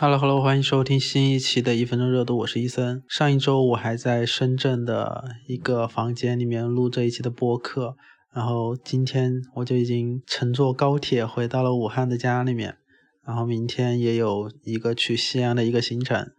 [0.00, 3.02] Hello，Hello，欢迎收听新一期的一分钟热度，我是伊森。
[3.08, 7.96] 上一周我还在深圳的一个房间里面录这一期的播客，
[8.32, 12.76] 然后今天我就已经乘坐高铁回到了武汉的家里面，
[13.26, 16.30] 然后明天也有一个去西安的一个行程。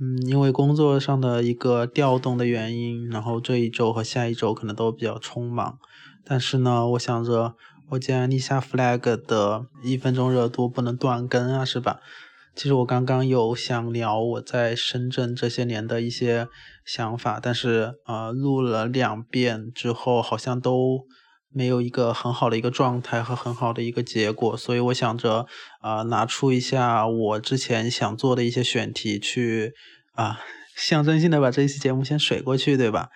[0.00, 5.78] 嗯，因为工作上的一个调动的原因，然后这一周和下一周可能都比较匆忙，
[6.24, 7.54] 但是呢，我想着
[7.90, 12.00] 我既然立下 flag 的一分钟热度不能断更啊，是吧？
[12.58, 16.48] 其实我刚刚有想聊我在深圳这些年的一些
[16.84, 21.06] 想法，但是呃录了两遍之后，好像都
[21.52, 25.46] 没有一个很好的一个状态和很好的一个结果，所以我想着
[25.80, 29.72] 啊拿出一下我之前想做的一些选题去
[30.14, 30.40] 啊
[30.74, 33.10] 象征性的把这一期节目先水过去，对吧？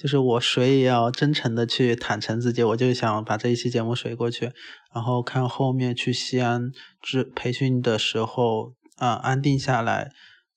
[0.00, 4.50] 就是我谁也要真诚的去坦诚自己，我就想把这一期节目水过去，
[4.94, 6.70] 然后看后面去西安
[7.02, 10.10] 之培训的时候啊安定下来，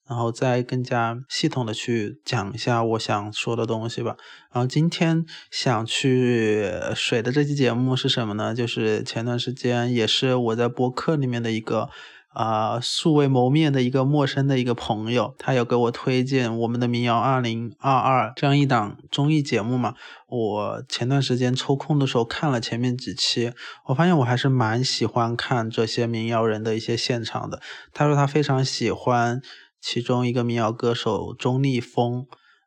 [0.07, 4.15] 然后再更加系统的去讲一下我想说的东西吧。
[4.53, 8.55] 然后今天想去水的这期节目是什么呢？
[8.55, 11.89] 就是前段时间也是我在播客里面的一个。
[12.33, 19.93] 啊，素未谋面的一个陌生的一个朋友，他有给我推荐我们的民谣二零二二这样一档综艺节目嘛。
[20.27, 23.51] 我前段时间抽空的时候看了前面几期，
[23.85, 27.61] 我发现我还是蛮喜欢看这些民谣人的一些现场的。
[27.93, 29.39] 他说他非常喜欢
[29.79, 32.25] 其中一个民谣歌手钟立风，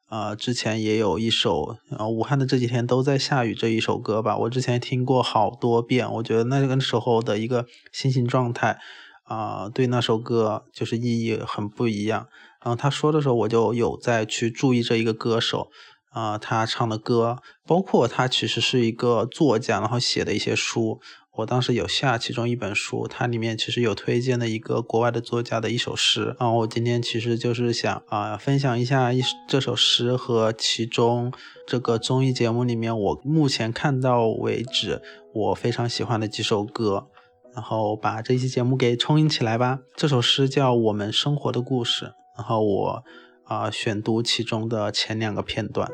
[0.08, 8.78] 呃，之前也有一首呃武汉的这几天都在下雨这一首歌吧，我之前听过好多遍，我觉得那个时候的一个心情状态。
[9.26, 12.26] 啊，对那首歌就是意义很不一样。
[12.64, 15.68] 然后他说的时候，我就有在去注意这一个歌手
[16.10, 21.00] 啊，他唱的歌，包括他其实是一个作家，然后写的一些书。
[21.38, 26.34] 我当时有下其中一本书，它里面其实有推荐的一个国外的作家的一首诗。
[26.40, 31.30] 然后我今天其实就是想啊，分享一下一这首诗和其中
[31.66, 35.02] 这个综艺节目里面我目前看到为止
[35.34, 37.08] 我非常喜欢的几首歌。
[37.56, 39.80] 然后把这期节目给充盈起来吧。
[39.96, 42.04] 这首诗叫《我们生活的故事》，
[42.36, 43.04] 然后我
[43.44, 45.90] 啊选读其中的前两个片段。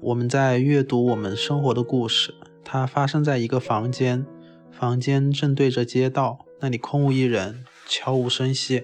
[0.00, 2.34] 我们在阅读我们生活的故事，
[2.64, 4.26] 它发生在一个房间，
[4.72, 8.82] 房间正对着街道，那里空无一人，悄无声息，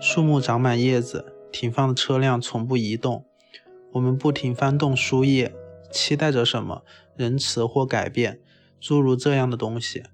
[0.00, 3.24] 树木长满叶子，停放的车辆从不移动。
[3.94, 5.52] 我们不停翻动书页，
[5.90, 6.84] 期待着什么
[7.16, 8.38] 仁慈或改变，
[8.78, 10.04] 诸如这样的东西。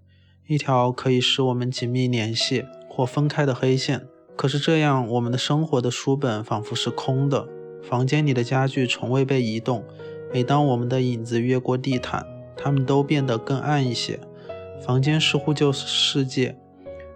[0.52, 4.06] 一条可以使我们紧密联系或分开的黑线。
[4.36, 7.48] 可是这样，我们的生活的书本仿佛是空的。
[7.82, 9.82] 房间里的家具从未被移动。
[10.32, 12.26] 每当我们的影子越过地毯，
[12.56, 14.20] 它们都变得更暗一些。
[14.84, 16.56] 房间似乎就是世界。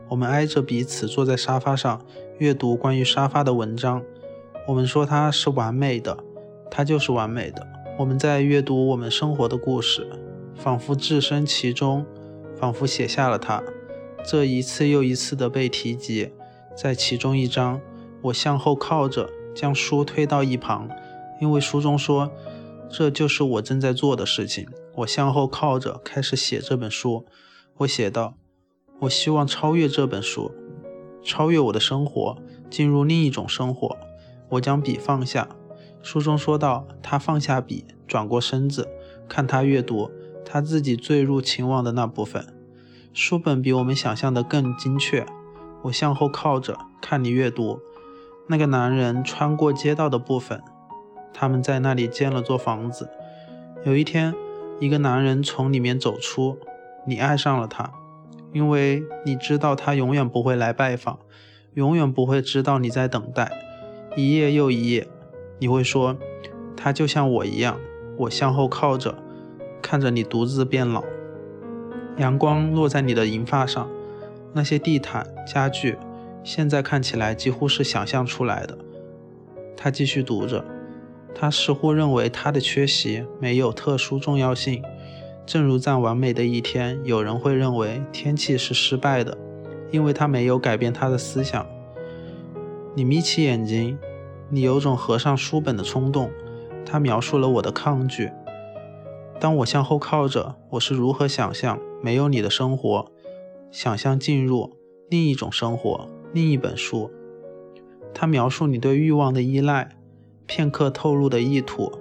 [0.08, 2.00] 我们挨着彼此坐在沙发上，
[2.38, 4.02] 阅读关于沙发的文章。
[4.66, 6.16] 我们说它是完美的，
[6.70, 7.66] 它就是完美的。
[7.98, 10.06] 我们在阅读我们生活的故事，
[10.54, 12.04] 仿佛置身其中。
[12.58, 13.62] 仿佛写下了它，
[14.24, 16.32] 这一次又一次的被提及。
[16.76, 17.80] 在其中一章，
[18.22, 20.88] 我向后靠着，将书推到一旁，
[21.40, 22.30] 因为书中说，
[22.90, 24.68] 这就是我正在做的事情。
[24.96, 27.24] 我向后靠着，开始写这本书。
[27.78, 28.34] 我写道
[29.00, 30.50] ：“我希望超越这本书，
[31.22, 32.36] 超越我的生活，
[32.70, 33.96] 进入另一种生活。”
[34.50, 35.48] 我将笔放下。
[36.02, 38.88] 书中说道：“他放下笔，转过身子，
[39.28, 40.10] 看他阅读。”
[40.48, 42.54] 他自己坠入情网的那部分，
[43.12, 45.26] 书本比我们想象的更精确。
[45.82, 47.80] 我向后靠着，看你阅读。
[48.46, 50.62] 那个男人穿过街道的部分，
[51.34, 53.10] 他们在那里建了座房子。
[53.84, 54.32] 有一天，
[54.78, 56.56] 一个男人从里面走出，
[57.06, 57.92] 你爱上了他，
[58.52, 61.18] 因为你知道他永远不会来拜访，
[61.74, 63.50] 永远不会知道你在等待。
[64.16, 65.08] 一夜又一夜，
[65.58, 66.16] 你会说，
[66.76, 67.76] 他就像我一样。
[68.18, 69.25] 我向后靠着。
[69.86, 71.04] 看着你独自变老，
[72.16, 73.88] 阳光落在你的银发上，
[74.52, 75.96] 那些地毯、家具，
[76.42, 78.76] 现在看起来几乎是想象出来的。
[79.76, 80.64] 他继续读着，
[81.32, 84.82] 他似乎认为他的缺席没有特殊重要性，
[85.46, 89.38] 正如在完美的一天，有人会认为天气是失败的，
[89.92, 91.64] 因为他没有改变他的思想。
[92.96, 93.96] 你眯起眼睛，
[94.50, 96.28] 你有种合上书本的冲动。
[96.84, 98.32] 他描述了我的抗拒。
[99.38, 103.06] 当我向后靠着，我是如何想象没有你的生活？
[103.70, 104.72] 想象进入
[105.10, 107.10] 另一种生活，另一本书。
[108.14, 109.96] 它描述你对欲望的依赖，
[110.46, 111.92] 片刻透露的意图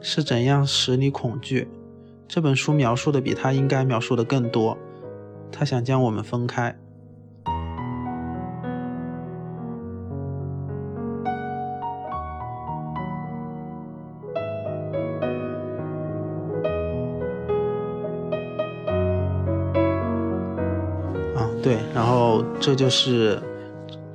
[0.00, 1.66] 是怎样使你恐惧？
[2.28, 4.78] 这本书描述的比他应该描述的更多。
[5.50, 6.78] 他想将我们分开。
[21.68, 23.42] 对，然后这就是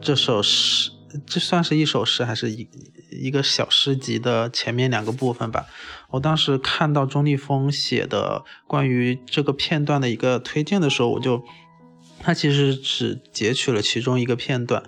[0.02, 0.90] 这首诗，
[1.28, 2.68] 这算是一首诗还是一
[3.12, 5.68] 一个小诗集的前面两个部分吧。
[6.10, 11.44] 我当时看到钟立风写的关于这个片段的一个推荐的时候，我就
[12.20, 14.82] 他其实只截取了其中一个片段，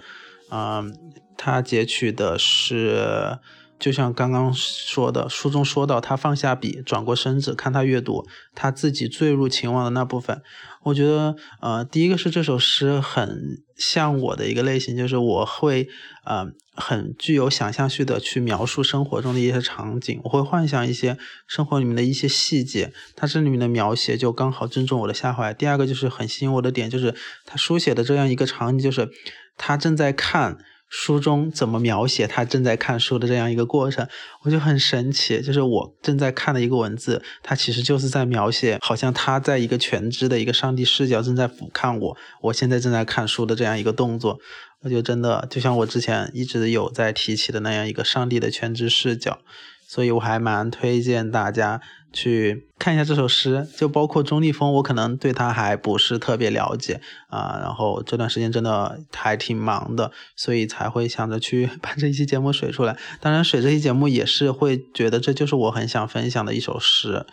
[0.49, 0.91] 嗯，
[1.37, 3.37] 他截取的是。
[3.77, 10.41] 就像刚刚说的，书中说到他放下笔，转过身子看他阅读，他自己坠入情网的那部分，
[10.83, 15.89] 我觉得，呃，第一个是这首诗很像我的一个类型，就是我会，
[16.23, 25.53] 呃，很具有想象性的去描述生活中的一些场景，我会幻想一些生活里面的一些细节，它这里面的描写就刚好正中我的下怀。
[25.53, 27.13] 第二个就是很吸引我的点，就是
[27.45, 29.09] 他书写的这样一个场景，就是
[29.57, 30.57] 他正在看。
[30.97, 34.07] 书中怎么描写他正在看书的这样一个过程，
[34.43, 35.41] 我就很神奇。
[35.41, 44.39] 就是我正在看的一个文字，它其实就是在描写，好像他在一个全知的一个上帝视角正在俯瞰我，我现在正在看书的这样一个动作。
[44.83, 49.39] 我就真的就像我之前一直有在提起的那样一个上帝的全知视角，
[49.87, 51.81] 所以我还蛮推荐大家。
[52.13, 57.59] 去看一下这首诗，就包括钟立风，我可能对他还不是特别了解啊。
[57.61, 62.97] 然后这段时间真的还挺忙的，所以才会想着去 把这一期节目水出来。
[63.19, 67.25] 当然，水这期节目也是会觉得这就是我很想分享的一首诗。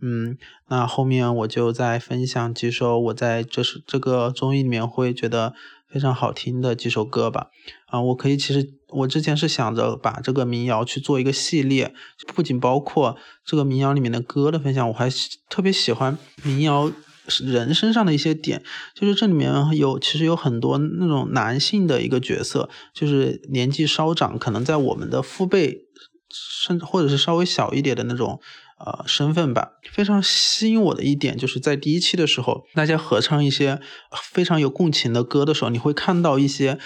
[0.00, 0.38] 嗯，
[0.70, 5.52] 那后面我就再分享几首我在这是这个综艺里面会觉得
[5.90, 7.48] 非常好听的几首歌吧。
[7.86, 8.74] 啊，我可以其实。
[8.92, 11.94] 我之前是想着把这个民谣去做一个系列，
[12.34, 15.08] 不仅包括这个民谣里面的歌的分享，我还
[15.48, 16.90] 特别喜欢民谣
[17.38, 18.64] 人身上的一些点，
[18.96, 25.84] 就是这里面有其实有很多那种男性的一个角色，就是年纪稍长，可能在我们的父辈，
[26.30, 28.40] 甚至或者是稍微小一点的那种
[28.78, 29.72] 呃身份吧。
[29.92, 33.80] 非常吸引我的一点，就是在第一期的时候，大家合唱一些
[34.22, 36.78] 非常有共情的歌的时候，你会看到一些。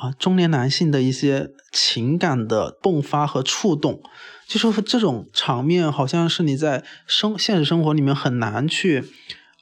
[0.00, 4.00] 啊，中年男性的一些情感的迸发和触动，
[4.46, 9.04] 就说这种场面好像是你在生现实生活里面很难去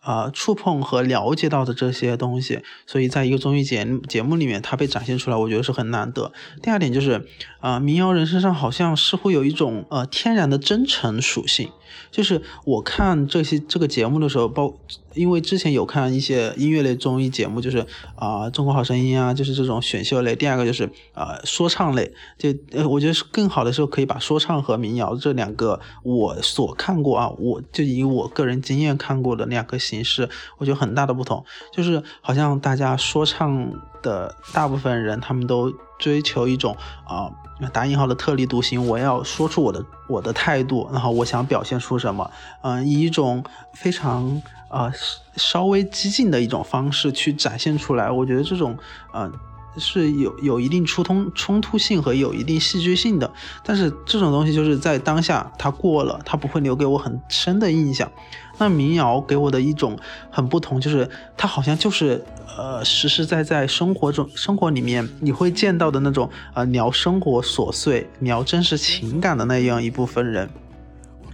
[0.00, 6.32] 啊触碰和了解到的这些东西，所以在一个综艺节节目里面，它被展现出来，我觉得是很难得。
[6.62, 7.26] 第二点就是
[7.60, 11.70] 啊，民谣人身上好像似乎有一种呃天然的真诚属性。
[12.10, 14.72] 就是我看这些这个节目的时候，包
[15.14, 17.78] 因为之前有看一些音乐类综艺节目，就是
[18.14, 20.36] 啊《中国好声音》啊，就是这种选秀类。
[20.36, 30.28] 第二个就是啊说唱类，就呃我觉得是更好的时候可以把说唱和民谣这两个我所看过啊，我就以我个人经验看过的两个形式，
[30.58, 33.72] 我觉得很大的不同，就是好像大家说唱
[34.02, 37.30] 的大部分人他们都追求一种啊。
[37.72, 42.30] 打引号的特立独行，我要说出我的我的态度，然后我想表现出什么，
[42.62, 43.42] 嗯，以一种
[43.72, 44.92] 非常呃
[45.34, 48.08] 稍微激进的一种方式去展现出来。
[48.08, 48.78] 我觉得这种
[49.12, 49.28] 呃
[49.76, 53.28] 是有有一定冲突冲突性和有一定戏剧性的，
[53.64, 58.08] 但是这种东西就是在当下它过了，它不会留给我很深的印象。
[58.58, 59.96] 那民谣给我的一种
[60.30, 62.24] 很不同，就是它好像就是
[62.56, 70.48] 呃实实在在生活中生活里面你会见到的那种呃聊生活琐碎、聊真实情感的那样一部分人。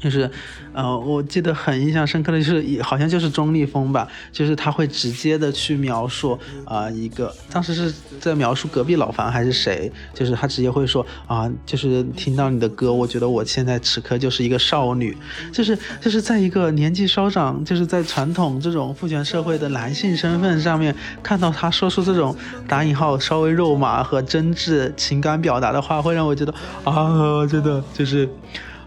[0.05, 0.31] 就是，
[0.75, 15.17] 呃，我记得很印象深刻的就是，好像就是钟立风吧，就是他会直接的去描述啊，一个当时是在描述隔壁老樊还是谁，就是他直接会说啊，就是听到你的歌，我觉得我现在此刻就是一个少女，
[15.51, 22.37] 就是就是在一个年纪稍长，就是在传统这种父权社会的男性身份上面，看到他说出这种
[22.69, 26.53] 打引号稍微肉麻和真挚情感表达的话，会让我觉得
[26.85, 28.29] 啊，真的就是。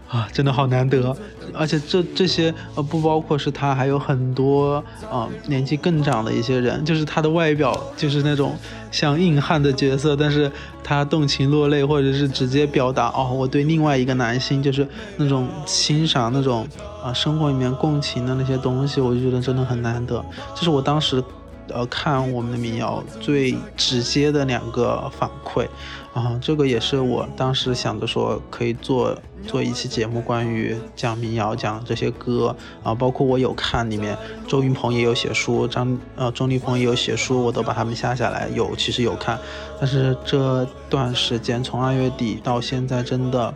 [0.08, 1.14] 啊，真的好难得，
[1.52, 8.56] 而且这这些呃不包括是他，还有很多啊年纪更长的一些人，就是他的外表就是那种
[8.90, 10.50] 像硬汉的角色，但是
[10.82, 14.88] 他动情落泪，或者是直接表达哦我对另外一个男性就是
[15.18, 16.66] 那种欣赏那种
[17.04, 20.24] 啊生活里面共情的那些东西，我就觉得真的很难得，
[20.54, 21.22] 这是我当时。
[21.70, 25.66] 呃，看我们的民谣最直接的两个反馈，
[26.12, 39.38] 啊，这个也是我当时想着说可以做做一期节目，关于讲民谣，讲这些歌啊，包括我有看里面周云鹏也有写书，张呃钟立鹏也有写书，我都把他们下下来，有其实有看，
[39.78, 43.54] 但是这段时间从二月底到现在，真的，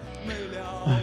[0.87, 1.01] 唉，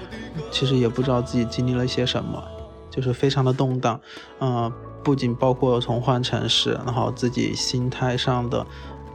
[0.51, 2.43] 其实也不知道自己经历了些什么，
[2.89, 3.99] 就是非常的动荡，
[4.39, 4.71] 嗯。
[5.03, 8.65] 不仅包括从换城市，然后自己心态上的，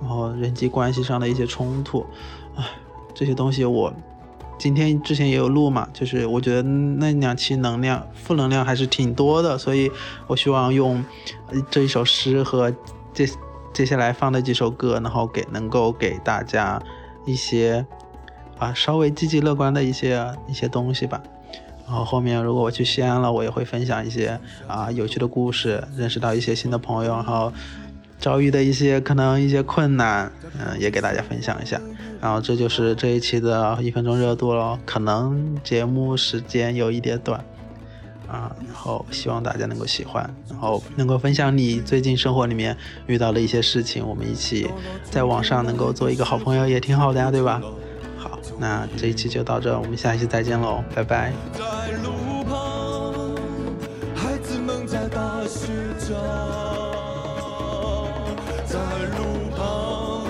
[0.00, 2.04] 然后人际关系上的一些冲突，
[2.56, 2.64] 唉，
[3.14, 3.92] 这些东西我
[4.58, 9.90] 今天之前也有录嘛，就是我觉得那两期能量负能量还是挺多的，所以
[10.26, 11.04] 我希望用
[11.70, 12.72] 这一首诗和
[13.12, 13.26] 这
[13.72, 16.80] 接下来放的几首歌，然后给能够给大家
[17.26, 17.84] 一些
[18.58, 21.20] 啊稍微积极乐观的一些一些东西吧。
[21.86, 27.52] 然后后面如果我去西安了，我也会分享一些啊有趣的故事，认识到一些新的朋友，然后
[28.18, 31.80] 遭遇的一些可能一些困难，嗯，也给大家分享一下。
[32.22, 37.38] 然后这就是这一期的一分钟热度了，可能节目时间有一点短
[38.26, 42.74] 啊，然后希望大家能够喜欢，然后能够分享你最近生活里面
[43.06, 44.70] 遇到的一些事情，我们一起
[45.02, 47.60] 在网上能够做一个好朋友也挺好的呀，对吧？
[48.58, 51.32] 那这一期就到这，我们下一期再见喽，拜拜。
[51.52, 51.62] 在
[52.02, 53.34] 路旁，
[54.14, 55.68] 孩子们在打雪
[55.99, 56.16] 仗。
[58.64, 58.78] 在
[59.18, 60.25] 路旁，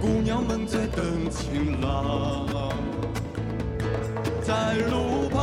[0.00, 2.46] 姑娘们在等情郎。
[4.42, 5.38] 在路旁，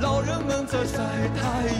[0.00, 0.98] 老人们在晒
[1.34, 1.79] 太阳。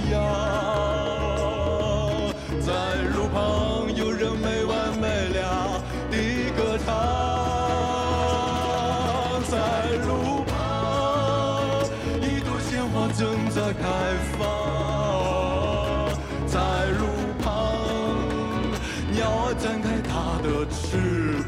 [20.91, 20.97] 翅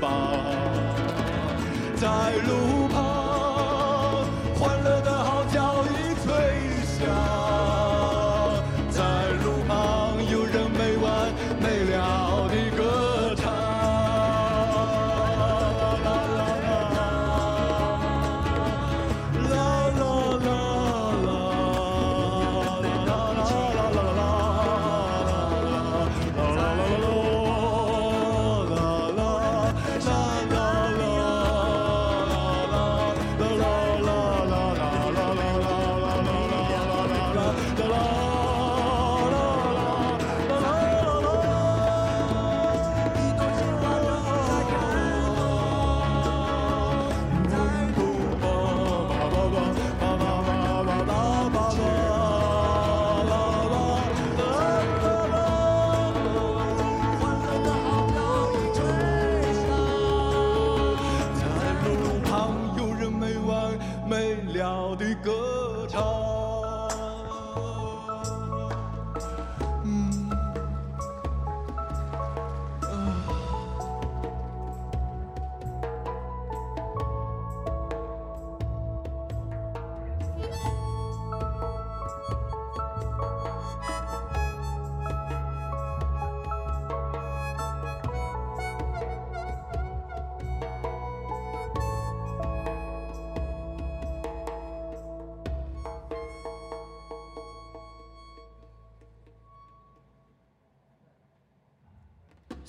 [0.00, 0.08] 膀。
[1.96, 2.06] 在
[2.46, 2.86] 路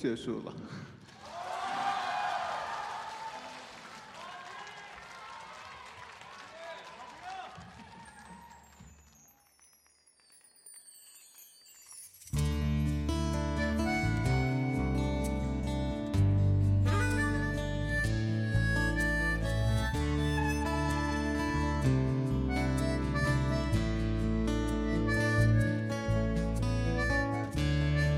[0.04, 0.52] 结束了。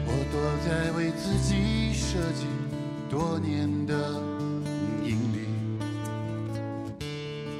[0.08, 1.75] 我躲在为自己。
[2.16, 2.46] 设计
[3.10, 3.94] 多年的
[5.04, 5.40] 阴影里，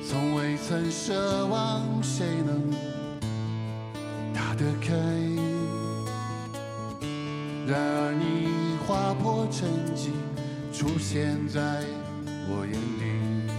[0.03, 2.73] 从未曾奢望谁能
[4.33, 4.95] 打得开。
[7.67, 10.09] 然而你划破沉寂，
[10.73, 11.85] 出现在
[12.49, 12.73] 我眼
[13.03, 13.51] 里，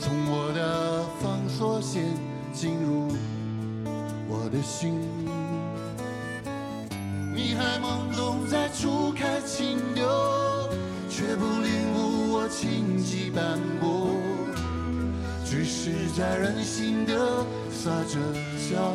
[0.00, 2.02] 从我的封锁线
[2.52, 3.06] 进入
[4.28, 4.98] 我的心。
[12.60, 14.10] 荆棘斑驳，
[15.44, 18.18] 只是在任性的撒着
[18.70, 18.94] 娇。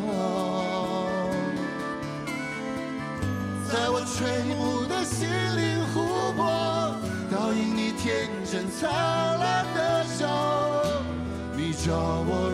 [3.68, 6.96] 在我垂暮的心灵湖泊，
[7.30, 10.26] 倒映你天真灿烂的笑。
[11.56, 12.50] 你叫我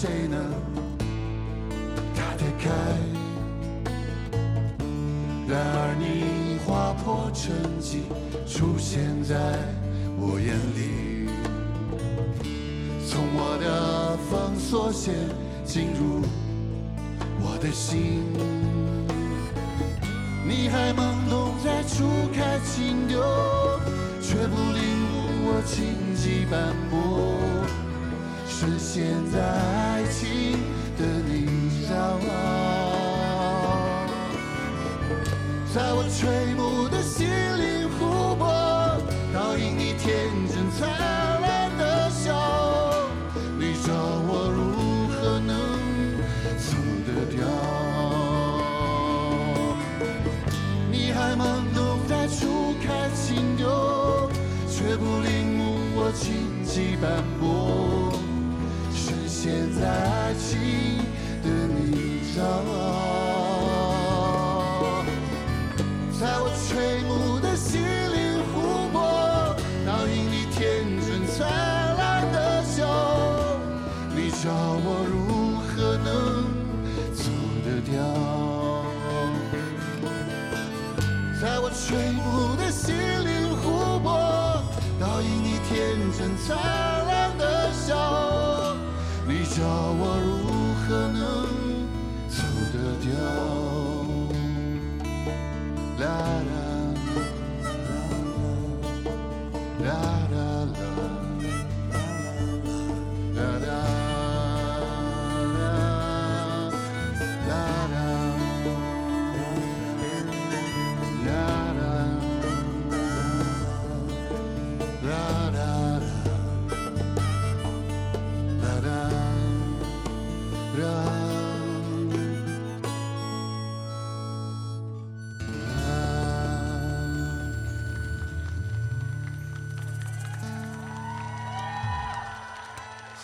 [0.00, 0.38] 谁能
[2.14, 2.70] 打得开。
[5.48, 7.52] 然而你划破沉
[7.82, 8.02] 寂，
[8.46, 9.34] 出现在
[10.16, 11.28] 我眼里，
[13.08, 15.16] 从我的封锁线
[15.64, 16.22] 进入
[17.40, 18.22] 我的心。
[20.46, 23.80] 你还懵懂在初开情窦，
[24.22, 25.16] 却不领悟
[25.48, 27.37] 我荆棘斑驳，
[28.60, 30.58] 深陷在爱情
[30.98, 31.46] 的泥
[31.86, 32.18] 沼。
[35.72, 36.77] 在我吹不
[74.20, 75.16] 你叫我如
[75.62, 76.08] 何能
[77.14, 77.22] 走
[77.64, 77.94] 得掉？
[81.40, 84.06] 在我垂暮的心灵湖泊，
[84.98, 85.70] 倒映你天
[86.18, 86.48] 真灿
[87.06, 87.94] 烂的笑。
[89.24, 90.28] 你叫我如
[90.82, 91.22] 何能
[92.28, 92.42] 走
[92.74, 93.57] 得掉？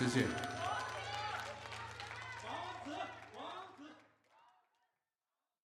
[0.08, 0.43] 谢谢。